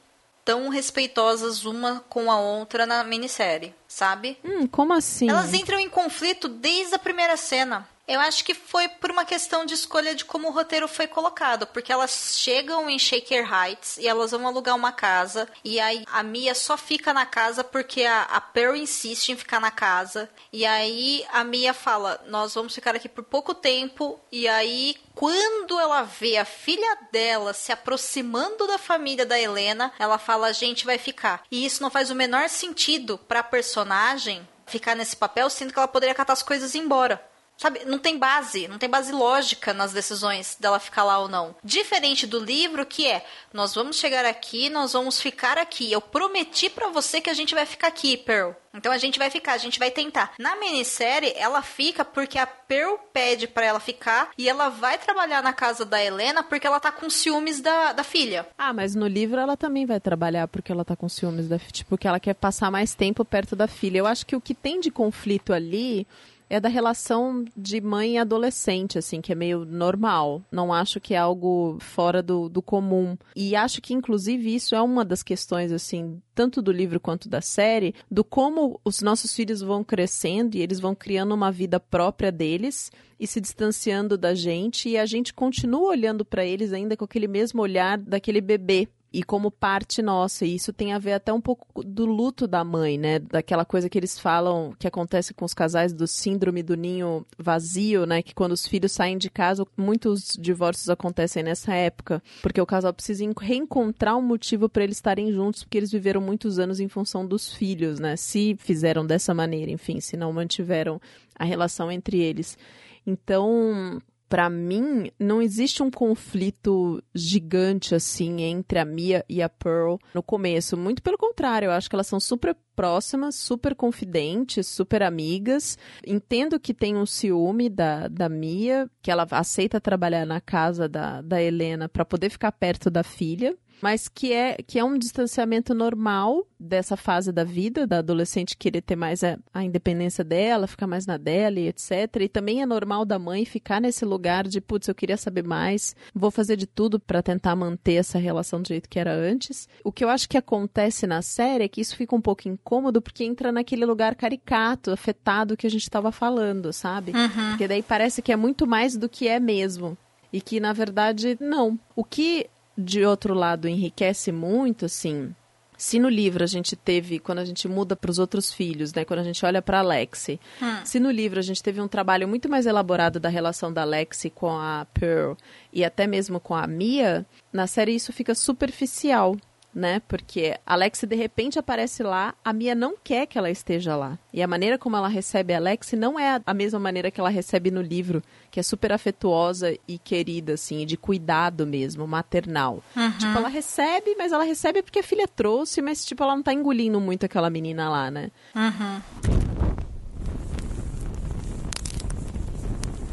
[0.45, 4.39] tão respeitosas uma com a outra na minissérie, sabe?
[4.45, 5.29] Hum, como assim?
[5.29, 7.89] Elas entram em conflito desde a primeira cena.
[8.07, 11.66] Eu acho que foi por uma questão de escolha de como o roteiro foi colocado,
[11.66, 16.23] porque elas chegam em Shaker Heights e elas vão alugar uma casa, e aí a
[16.23, 20.64] Mia só fica na casa porque a, a Pearl insiste em ficar na casa, e
[20.64, 26.03] aí a Mia fala: Nós vamos ficar aqui por pouco tempo, e aí quando ela
[26.03, 30.97] vê a filha dela se aproximando da família da Helena, ela fala: A gente vai
[30.99, 31.42] ficar.
[31.51, 35.88] E isso não faz o menor sentido pra personagem ficar nesse papel, sendo que ela
[35.88, 37.21] poderia catar as coisas e ir embora.
[37.57, 41.57] Sabe, não tem base, não tem base lógica nas decisões dela ficar lá ou não.
[41.64, 45.90] Diferente do livro, que é: nós vamos chegar aqui, nós vamos ficar aqui.
[45.90, 48.53] Eu prometi para você que a gente vai ficar aqui, Pearl.
[48.75, 50.35] Então a gente vai ficar, a gente vai tentar.
[50.38, 55.42] Na minissérie, ela fica porque a Pearl pede para ela ficar e ela vai trabalhar
[55.42, 58.47] na casa da Helena porque ela tá com ciúmes da, da filha.
[58.59, 61.73] Ah, mas no livro ela também vai trabalhar porque ela tá com ciúmes da filha.
[61.73, 63.99] Tipo, que ela quer passar mais tempo perto da filha.
[63.99, 66.07] Eu acho que o que tem de conflito ali
[66.49, 70.43] é da relação de mãe e adolescente, assim, que é meio normal.
[70.51, 73.17] Não acho que é algo fora do, do comum.
[73.35, 77.41] E acho que, inclusive, isso é uma das questões, assim, tanto do livro quanto da
[77.41, 82.31] série, do como os nossos filhos vão crescendo e eles vão criando uma vida própria
[82.31, 87.05] deles e se distanciando da gente, e a gente continua olhando para eles ainda com
[87.05, 90.45] aquele mesmo olhar daquele bebê e como parte nossa.
[90.45, 93.19] E isso tem a ver até um pouco do luto da mãe, né?
[93.19, 98.05] Daquela coisa que eles falam que acontece com os casais do síndrome do ninho vazio,
[98.07, 98.23] né?
[98.23, 102.92] Que quando os filhos saem de casa, muitos divórcios acontecem nessa época, porque o casal
[102.92, 107.27] precisa reencontrar um motivo para eles estarem juntos, porque eles viveram muitos anos em função
[107.27, 108.16] dos filhos, né?
[108.16, 111.01] Se fizeram dessa maneira, enfim, se não mantiveram
[111.38, 112.59] a relação entre eles.
[113.07, 119.97] Então, para mim, não existe um conflito gigante assim entre a Mia e a Pearl
[120.15, 120.77] no começo.
[120.77, 125.79] Muito pelo contrário, eu acho que elas são super próximas, super confidentes, super amigas.
[126.07, 131.23] Entendo que tem um ciúme da, da Mia, que ela aceita trabalhar na casa da,
[131.23, 135.75] da Helena para poder ficar perto da filha mas que é, que é um distanciamento
[135.75, 140.87] normal dessa fase da vida, da adolescente querer ter mais a, a, independência dela, ficar
[140.87, 141.91] mais na dela e etc.
[142.21, 145.95] E também é normal da mãe ficar nesse lugar de, putz, eu queria saber mais,
[146.15, 149.69] vou fazer de tudo para tentar manter essa relação do jeito que era antes.
[149.85, 153.03] O que eu acho que acontece na série é que isso fica um pouco incômodo
[153.03, 157.12] porque entra naquele lugar caricato, afetado que a gente estava falando, sabe?
[157.12, 157.51] Uhum.
[157.51, 159.97] Porque daí parece que é muito mais do que é mesmo.
[160.33, 161.79] E que, na verdade, não.
[161.95, 165.35] O que de outro lado, enriquece muito, assim.
[165.77, 169.05] Se no livro a gente teve, quando a gente muda para os outros filhos, né?
[169.05, 170.85] Quando a gente olha para Lexi, hum.
[170.85, 174.31] se no livro a gente teve um trabalho muito mais elaborado da relação da Lexi
[174.31, 175.35] com a Pearl
[175.73, 179.37] e até mesmo com a Mia, na série isso fica superficial
[179.77, 180.01] né?
[180.09, 184.19] Porque Alex de repente aparece lá, a Mia não quer que ela esteja lá.
[184.33, 187.29] E a maneira como ela recebe a Alex não é a mesma maneira que ela
[187.29, 192.83] recebe no livro, que é super afetuosa e querida, assim, de cuidado mesmo, maternal.
[192.97, 193.12] Uhum.
[193.19, 196.55] Tipo, ela recebe, mas ela recebe porque a filha trouxe, mas, tipo, ela não tá
[196.55, 198.31] engolindo muito aquela menina lá, né?
[198.55, 199.03] Uhum.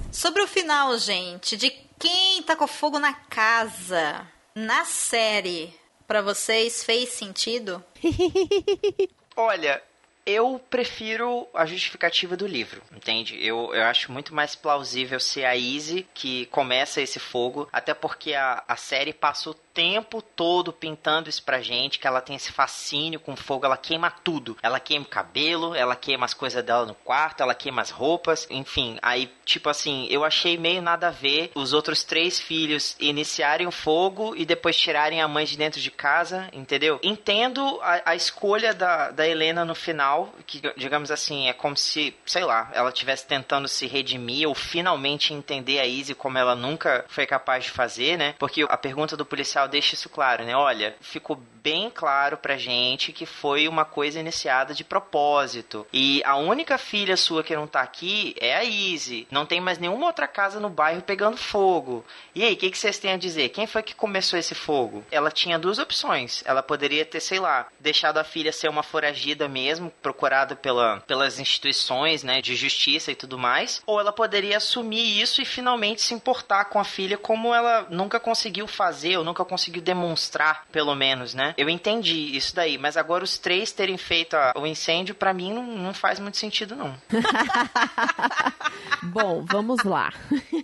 [0.10, 5.74] Sobre o final, gente, de quem tacou fogo na casa na série
[6.08, 7.84] para vocês fez sentido?
[9.36, 9.82] Olha,
[10.26, 13.38] eu prefiro a justificativa do livro, entende?
[13.46, 18.34] Eu, eu acho muito mais plausível ser a Izzy que começa esse fogo, até porque
[18.34, 22.52] a, a série passa o tempo todo pintando isso pra gente, que ela tem esse
[22.52, 24.58] fascínio com fogo, ela queima tudo.
[24.62, 28.48] Ela queima o cabelo, ela queima as coisas dela no quarto, ela queima as roupas,
[28.50, 28.98] enfim.
[29.02, 33.72] Aí, tipo assim, eu achei meio nada a ver os outros três filhos iniciarem o
[33.72, 37.00] fogo e depois tirarem a mãe de dentro de casa, entendeu?
[37.02, 42.16] Entendo a, a escolha da, da Helena no final, que, digamos assim, é como se,
[42.26, 47.06] sei lá, ela estivesse tentando se redimir ou finalmente entender a Izzy como ela nunca
[47.08, 48.36] foi capaz de fazer, né?
[48.38, 50.56] Porque a pergunta do policial deixa isso claro, né?
[50.56, 55.88] Olha, ficou bem claro pra gente que foi uma coisa iniciada de propósito.
[55.94, 59.26] E a única filha sua que não tá aqui é a Izzy.
[59.32, 62.06] Não tem mais nenhuma outra casa no bairro pegando fogo.
[62.36, 63.50] E aí, o que, que vocês têm a dizer?
[63.50, 65.06] Quem foi que começou esse fogo?
[65.10, 66.44] Ela tinha duas opções.
[66.46, 71.40] Ela poderia ter, sei lá, deixado a filha ser uma foragida mesmo, procurada pela, pelas
[71.40, 73.82] instituições, né, de justiça e tudo mais.
[73.86, 78.20] Ou ela poderia assumir isso e finalmente se importar com a filha como ela nunca
[78.20, 81.54] conseguiu fazer ou nunca conseguiu demonstrar, pelo menos, né?
[81.58, 85.54] Eu entendi isso daí, mas agora os três terem feito a, o incêndio, para mim,
[85.54, 86.96] não, não faz muito sentido, não.
[89.04, 90.12] Bom, vamos lá.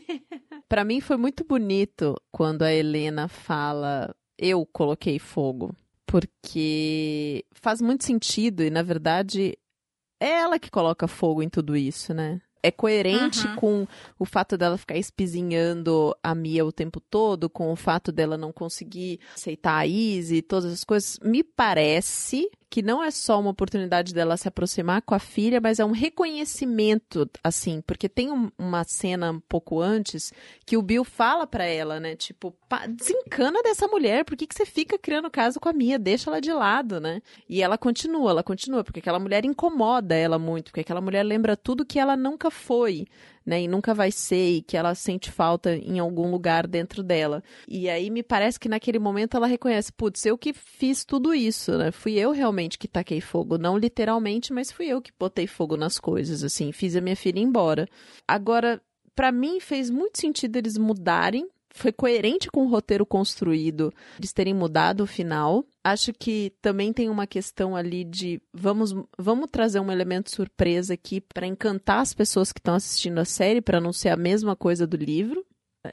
[0.68, 5.76] para mim foi muito bonito quando a Helena fala: Eu coloquei fogo.
[6.06, 9.56] Porque faz muito sentido e, na verdade,
[10.20, 12.42] é ela que coloca fogo em tudo isso, né?
[12.62, 13.56] É coerente uhum.
[13.56, 18.38] com o fato dela ficar espizinhando a Mia o tempo todo, com o fato dela
[18.38, 21.20] não conseguir aceitar a Izzy, todas as coisas.
[21.24, 25.80] Me parece que não é só uma oportunidade dela se aproximar com a filha, mas
[25.80, 30.32] é um reconhecimento, assim, porque tem um, uma cena um pouco antes
[30.66, 32.16] que o Bill fala para ela, né?
[32.16, 32.56] Tipo,
[32.90, 35.98] desencana dessa mulher, por que, que você fica criando caso com a Mia?
[35.98, 37.22] Deixa ela de lado, né?
[37.48, 41.58] E ela continua, ela continua, porque aquela mulher incomoda ela muito, porque aquela mulher lembra
[41.58, 43.08] tudo que ela nunca foi
[43.46, 43.62] né?
[43.62, 47.44] E nunca vai ser, e que ela sente falta em algum lugar dentro dela.
[47.68, 51.78] E aí me parece que naquele momento ela reconhece, putz, eu que fiz tudo isso,
[51.78, 51.92] né?
[51.92, 53.58] Fui eu realmente que taquei fogo.
[53.58, 56.72] Não literalmente, mas fui eu que botei fogo nas coisas, assim.
[56.72, 57.88] Fiz a minha filha ir embora.
[58.28, 58.82] Agora,
[59.16, 61.48] para mim fez muito sentido eles mudarem
[61.80, 65.66] foi coerente com o roteiro construído, eles terem mudado o final.
[65.84, 71.22] Acho que também tem uma questão ali de vamos, vamos trazer um elemento surpresa aqui
[71.22, 74.86] para encantar as pessoas que estão assistindo a série, para não ser a mesma coisa
[74.86, 75.46] do livro.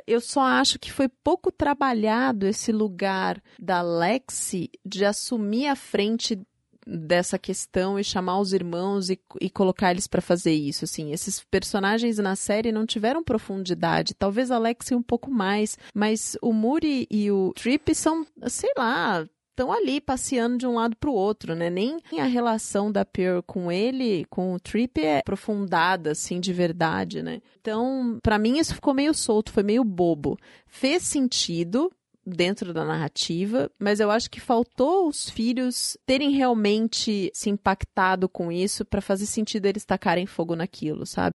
[0.07, 6.41] Eu só acho que foi pouco trabalhado esse lugar da Lexi de assumir a frente
[6.87, 11.13] dessa questão e chamar os irmãos e, e colocar eles para fazer isso, assim.
[11.13, 16.53] Esses personagens na série não tiveram profundidade, talvez a Lexi um pouco mais, mas o
[16.53, 19.27] Muri e o Trip são, sei lá,
[19.57, 21.71] estão ali passeando de um lado para o outro, né?
[21.71, 27.23] Nem a relação da Pearl com ele, com o Trip é aprofundada assim de verdade,
[27.23, 27.41] né?
[27.61, 30.39] Então, para mim isso ficou meio solto, foi meio bobo.
[30.67, 31.91] Fez sentido,
[32.27, 38.51] dentro da narrativa, mas eu acho que faltou os filhos terem realmente se impactado com
[38.51, 41.35] isso para fazer sentido eles tacarem fogo naquilo, sabe?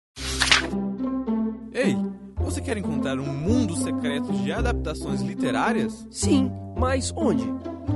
[1.73, 1.95] Ei,
[2.37, 6.07] você quer encontrar um mundo secreto de adaptações literárias?
[6.11, 7.45] Sim, mas onde?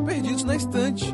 [0.07, 1.05] Perdidos na estante.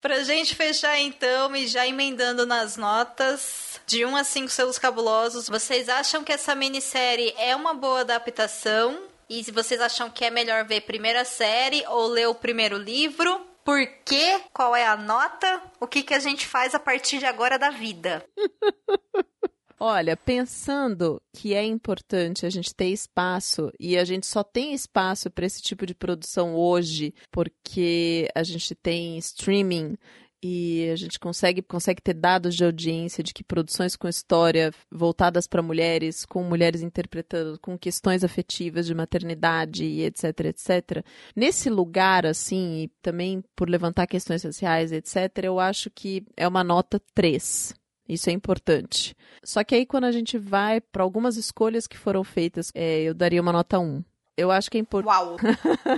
[0.00, 5.48] Pra gente fechar então e já emendando nas notas, de 1 a 5 selos cabulosos,
[5.48, 9.07] vocês acham que essa minissérie é uma boa adaptação?
[9.28, 13.46] E se vocês acham que é melhor ver primeira série ou ler o primeiro livro,
[13.62, 14.40] por quê?
[14.54, 15.62] Qual é a nota?
[15.78, 18.24] O que, que a gente faz a partir de agora da vida?
[19.80, 25.30] Olha, pensando que é importante a gente ter espaço e a gente só tem espaço
[25.30, 29.96] para esse tipo de produção hoje porque a gente tem streaming
[30.42, 35.46] e a gente consegue, consegue ter dados de audiência de que produções com história voltadas
[35.46, 41.04] para mulheres, com mulheres interpretando, com questões afetivas de maternidade e etc, etc.
[41.34, 46.62] Nesse lugar, assim, e também por levantar questões sociais, etc., eu acho que é uma
[46.62, 47.74] nota 3.
[48.08, 49.14] Isso é importante.
[49.44, 53.12] Só que aí, quando a gente vai para algumas escolhas que foram feitas, é, eu
[53.12, 54.02] daria uma nota 1.
[54.38, 55.12] Eu acho que é importante.
[55.12, 55.36] Uau!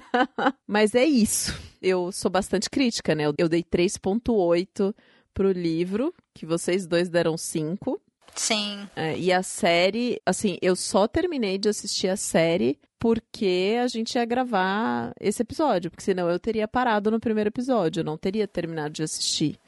[0.66, 1.54] Mas é isso.
[1.82, 3.24] Eu sou bastante crítica, né?
[3.36, 4.94] Eu dei 3,8
[5.34, 8.00] pro livro, que vocês dois deram 5.
[8.34, 8.88] Sim.
[8.96, 14.14] É, e a série, assim, eu só terminei de assistir a série porque a gente
[14.14, 18.48] ia gravar esse episódio, porque senão eu teria parado no primeiro episódio, eu não teria
[18.48, 19.58] terminado de assistir.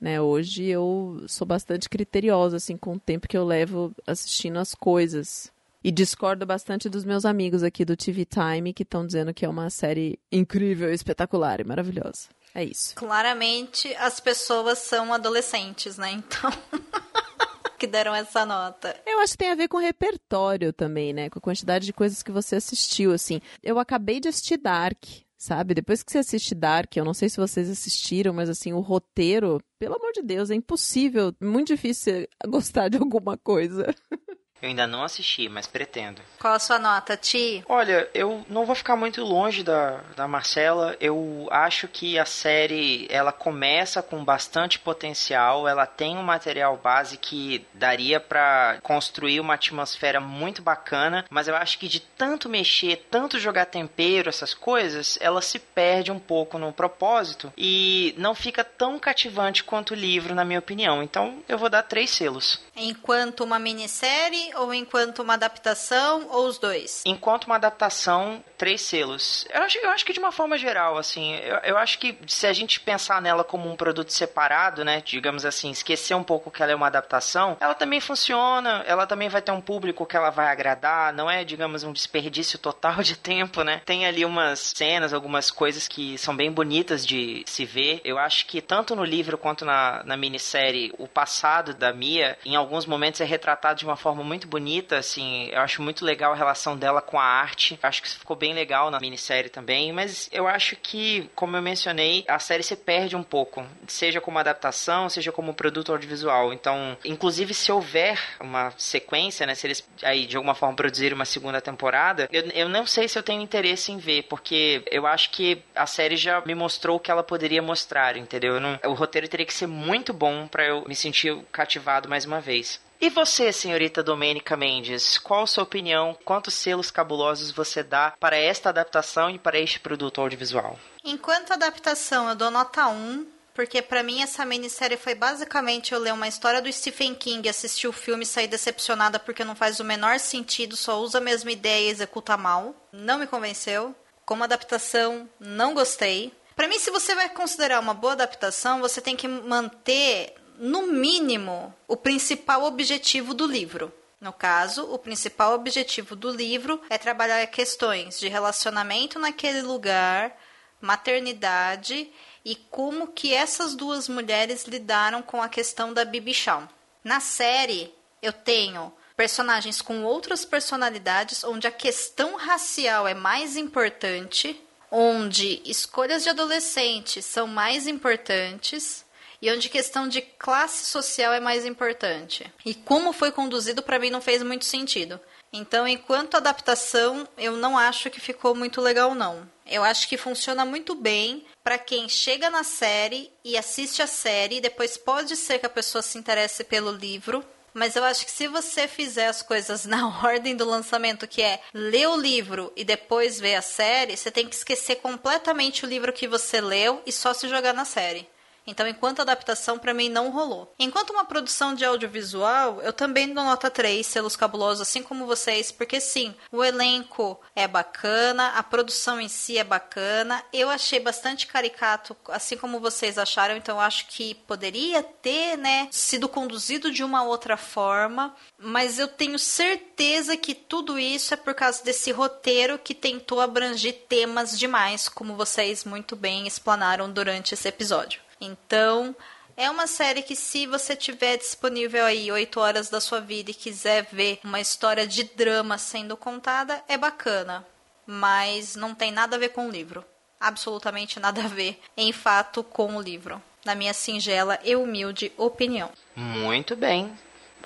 [0.00, 4.74] Né, hoje eu sou bastante criteriosa assim com o tempo que eu levo assistindo as
[4.74, 5.52] coisas.
[5.82, 9.48] E discordo bastante dos meus amigos aqui do TV Time que estão dizendo que é
[9.48, 12.28] uma série incrível, espetacular e maravilhosa.
[12.54, 12.94] É isso.
[12.96, 16.10] Claramente as pessoas são adolescentes, né?
[16.12, 16.50] Então.
[17.78, 18.94] que deram essa nota.
[19.06, 21.30] Eu acho que tem a ver com repertório também, né?
[21.30, 23.40] Com a quantidade de coisas que você assistiu, assim.
[23.62, 25.02] Eu acabei de assistir Dark,
[25.38, 25.72] sabe?
[25.72, 29.58] Depois que você assiste Dark, eu não sei se vocês assistiram, mas assim, o roteiro,
[29.78, 33.94] pelo amor de Deus, é impossível, muito difícil gostar de alguma coisa.
[34.62, 36.20] Eu ainda não assisti, mas pretendo.
[36.38, 37.64] Qual a sua nota, Ti?
[37.68, 40.96] Olha, eu não vou ficar muito longe da, da Marcela.
[41.00, 45.66] Eu acho que a série ela começa com bastante potencial.
[45.66, 51.24] Ela tem um material base que daria para construir uma atmosfera muito bacana.
[51.30, 56.10] Mas eu acho que de tanto mexer, tanto jogar tempero, essas coisas, ela se perde
[56.12, 61.02] um pouco no propósito e não fica tão cativante quanto o livro, na minha opinião.
[61.02, 62.60] Então eu vou dar três selos.
[62.76, 67.02] Enquanto uma minissérie ou enquanto uma adaptação ou os dois?
[67.04, 69.46] Enquanto uma adaptação, três selos.
[69.50, 72.46] Eu acho, eu acho que de uma forma geral, assim, eu, eu acho que se
[72.46, 76.62] a gente pensar nela como um produto separado, né, digamos assim, esquecer um pouco que
[76.62, 80.28] ela é uma adaptação, ela também funciona, ela também vai ter um público que ela
[80.28, 83.80] vai agradar, não é, digamos, um desperdício total de tempo, né?
[83.86, 88.02] Tem ali umas cenas, algumas coisas que são bem bonitas de se ver.
[88.04, 92.56] Eu acho que tanto no livro quanto na, na minissérie, o passado da Mia, em
[92.56, 96.36] alguns momentos é retratado de uma forma muito bonita, assim, eu acho muito legal a
[96.36, 97.78] relação dela com a arte.
[97.82, 101.62] Acho que isso ficou bem legal na minissérie também, mas eu acho que, como eu
[101.62, 106.52] mencionei, a série se perde um pouco, seja como adaptação, seja como produto audiovisual.
[106.52, 111.24] Então, inclusive se houver uma sequência, né, se eles aí de alguma forma produzirem uma
[111.24, 115.30] segunda temporada, eu, eu não sei se eu tenho interesse em ver, porque eu acho
[115.30, 118.60] que a série já me mostrou o que ela poderia mostrar, entendeu?
[118.60, 122.40] Não, o roteiro teria que ser muito bom para eu me sentir cativado mais uma
[122.40, 122.80] vez.
[123.00, 126.14] E você, senhorita Domênica Mendes, qual a sua opinião?
[126.22, 130.78] Quantos selos cabulosos você dá para esta adaptação e para este produto audiovisual?
[131.02, 136.12] Enquanto adaptação, eu dou nota 1, porque para mim essa minissérie foi basicamente eu ler
[136.12, 139.84] uma história do Stephen King, assistir o filme e sair decepcionada porque não faz o
[139.84, 142.74] menor sentido, só usa a mesma ideia e executa mal.
[142.92, 143.94] Não me convenceu.
[144.26, 146.34] Como adaptação, não gostei.
[146.54, 151.74] Para mim, se você vai considerar uma boa adaptação, você tem que manter no mínimo,
[151.88, 153.90] o principal objetivo do livro.
[154.20, 160.38] No caso, o principal objetivo do livro é trabalhar questões de relacionamento naquele lugar,
[160.78, 162.10] maternidade
[162.44, 166.68] e como que essas duas mulheres lidaram com a questão da Bibi Shawn.
[167.02, 167.90] Na série,
[168.20, 176.22] eu tenho personagens com outras personalidades, onde a questão racial é mais importante, onde escolhas
[176.22, 179.08] de adolescente são mais importantes
[179.40, 182.52] e onde questão de classe social é mais importante.
[182.64, 185.20] E como foi conduzido para mim não fez muito sentido.
[185.52, 189.48] Então, enquanto adaptação, eu não acho que ficou muito legal não.
[189.66, 194.60] Eu acho que funciona muito bem para quem chega na série e assiste a série,
[194.60, 198.48] depois pode ser que a pessoa se interesse pelo livro, mas eu acho que se
[198.48, 203.40] você fizer as coisas na ordem do lançamento, que é ler o livro e depois
[203.40, 207.32] ver a série, você tem que esquecer completamente o livro que você leu e só
[207.32, 208.28] se jogar na série.
[208.70, 210.72] Então, enquanto adaptação, para mim não rolou.
[210.78, 215.72] Enquanto uma produção de audiovisual, eu também dou nota 3, selos cabulosos, assim como vocês,
[215.72, 220.42] porque sim, o elenco é bacana, a produção em si é bacana.
[220.52, 226.28] Eu achei bastante caricato, assim como vocês acharam, então acho que poderia ter, né, sido
[226.28, 231.82] conduzido de uma outra forma, mas eu tenho certeza que tudo isso é por causa
[231.82, 238.20] desse roteiro que tentou abranger temas demais, como vocês muito bem explanaram durante esse episódio.
[238.40, 239.14] Então,
[239.56, 243.54] é uma série que se você tiver disponível aí 8 horas da sua vida e
[243.54, 247.66] quiser ver uma história de drama sendo contada, é bacana,
[248.06, 250.04] mas não tem nada a ver com o livro.
[250.40, 253.42] Absolutamente nada a ver, em fato, com o livro.
[253.62, 255.90] Na minha singela e humilde opinião.
[256.16, 257.12] Muito bem.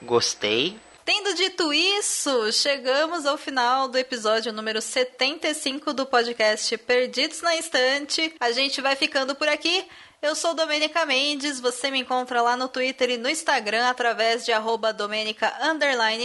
[0.02, 0.76] Gostei.
[1.04, 8.34] Tendo dito isso, chegamos ao final do episódio número 75 do podcast Perdidos na Estante.
[8.40, 9.86] A gente vai ficando por aqui.
[10.24, 14.52] Eu sou Domênica Mendes, você me encontra lá no Twitter e no Instagram através de
[14.52, 14.96] arroba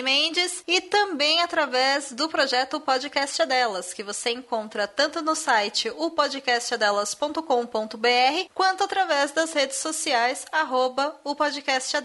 [0.01, 8.49] Mendes e também através do projeto Podcast Delas, que você encontra tanto no site opodcastadelas.com.br
[8.53, 11.97] quanto através das redes sociais arroba o podcast.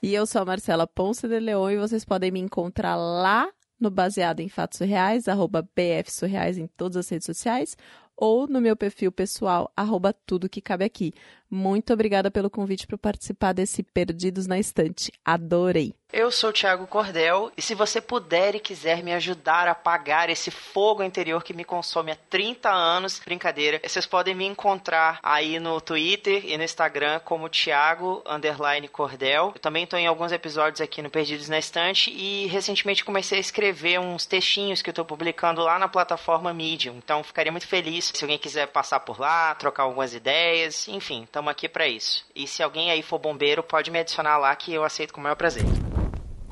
[0.00, 3.48] E eu sou a Marcela Ponce de Leon e vocês podem me encontrar lá
[3.80, 7.76] no Baseado em Fatos Surreais, arroba BF Surreais em todas as redes sociais,
[8.20, 11.14] ou no meu perfil pessoal, arroba tudo que cabe aqui.
[11.48, 15.10] Muito obrigada pelo convite para participar desse Perdidos na Estante.
[15.24, 15.94] Adorei!
[16.10, 20.30] Eu sou o Thiago Cordel e se você puder e quiser me ajudar a apagar
[20.30, 25.60] esse fogo interior que me consome há 30 anos, brincadeira, vocês podem me encontrar aí
[25.60, 29.52] no Twitter e no Instagram como Thiago underline Cordel.
[29.54, 33.42] Eu também estou em alguns episódios aqui no Perdidos na Estante e recentemente comecei a
[33.42, 36.96] escrever uns textinhos que eu estou publicando lá na plataforma Medium.
[36.96, 41.50] Então ficaria muito feliz se alguém quiser passar por lá, trocar algumas ideias, enfim, estamos
[41.50, 42.24] aqui para isso.
[42.34, 45.22] E se alguém aí for bombeiro, pode me adicionar lá que eu aceito com o
[45.22, 45.64] maior prazer.